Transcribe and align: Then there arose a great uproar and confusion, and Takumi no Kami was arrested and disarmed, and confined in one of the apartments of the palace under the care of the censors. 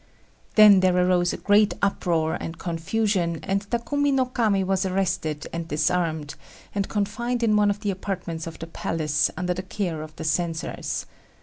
Then 0.55 0.79
there 0.79 0.97
arose 0.97 1.31
a 1.31 1.37
great 1.37 1.75
uproar 1.79 2.33
and 2.33 2.57
confusion, 2.57 3.39
and 3.43 3.69
Takumi 3.69 4.11
no 4.11 4.25
Kami 4.25 4.63
was 4.63 4.83
arrested 4.83 5.45
and 5.53 5.67
disarmed, 5.67 6.33
and 6.73 6.89
confined 6.89 7.43
in 7.43 7.55
one 7.55 7.69
of 7.69 7.81
the 7.81 7.91
apartments 7.91 8.47
of 8.47 8.57
the 8.57 8.65
palace 8.65 9.29
under 9.37 9.53
the 9.53 9.61
care 9.61 10.01
of 10.01 10.15
the 10.15 10.23
censors. 10.23 11.05